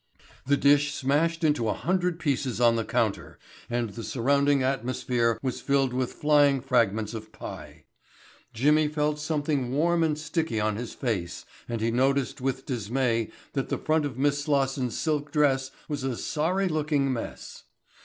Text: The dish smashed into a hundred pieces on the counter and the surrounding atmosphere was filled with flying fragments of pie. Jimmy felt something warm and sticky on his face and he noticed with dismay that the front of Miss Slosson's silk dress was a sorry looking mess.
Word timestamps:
The 0.47 0.57
dish 0.57 0.91
smashed 0.95 1.43
into 1.43 1.69
a 1.69 1.75
hundred 1.75 2.17
pieces 2.17 2.59
on 2.59 2.75
the 2.75 2.83
counter 2.83 3.37
and 3.69 3.91
the 3.91 4.03
surrounding 4.03 4.63
atmosphere 4.63 5.37
was 5.43 5.61
filled 5.61 5.93
with 5.93 6.13
flying 6.13 6.59
fragments 6.59 7.13
of 7.13 7.31
pie. 7.31 7.85
Jimmy 8.51 8.87
felt 8.87 9.19
something 9.19 9.71
warm 9.71 10.01
and 10.01 10.17
sticky 10.17 10.59
on 10.59 10.75
his 10.75 10.93
face 10.95 11.45
and 11.69 11.81
he 11.81 11.91
noticed 11.91 12.41
with 12.41 12.65
dismay 12.65 13.29
that 13.53 13.69
the 13.69 13.77
front 13.77 14.03
of 14.05 14.17
Miss 14.17 14.43
Slosson's 14.43 14.97
silk 14.97 15.31
dress 15.31 15.69
was 15.87 16.03
a 16.03 16.17
sorry 16.17 16.67
looking 16.67 17.13
mess. 17.13 17.65